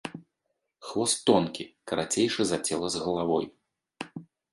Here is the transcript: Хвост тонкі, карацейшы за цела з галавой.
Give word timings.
Хвост 0.91 1.17
тонкі, 1.27 1.65
карацейшы 1.91 2.43
за 2.53 2.57
цела 2.71 2.87
з 2.95 3.03
галавой. 3.05 3.45